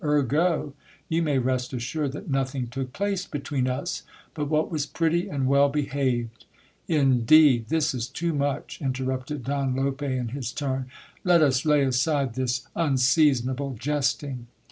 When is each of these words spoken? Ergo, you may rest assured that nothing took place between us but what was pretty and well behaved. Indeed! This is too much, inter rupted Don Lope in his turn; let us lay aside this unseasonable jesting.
Ergo, 0.03 0.73
you 1.09 1.21
may 1.21 1.37
rest 1.37 1.73
assured 1.73 2.11
that 2.13 2.27
nothing 2.27 2.65
took 2.67 2.91
place 2.91 3.27
between 3.27 3.67
us 3.67 4.01
but 4.33 4.49
what 4.49 4.71
was 4.71 4.87
pretty 4.87 5.29
and 5.29 5.45
well 5.45 5.69
behaved. 5.69 6.45
Indeed! 6.87 7.65
This 7.69 7.93
is 7.93 8.07
too 8.07 8.33
much, 8.33 8.81
inter 8.81 9.03
rupted 9.03 9.43
Don 9.43 9.75
Lope 9.75 10.01
in 10.01 10.29
his 10.29 10.51
turn; 10.53 10.87
let 11.23 11.43
us 11.43 11.65
lay 11.65 11.83
aside 11.83 12.33
this 12.33 12.65
unseasonable 12.75 13.75
jesting. 13.79 14.47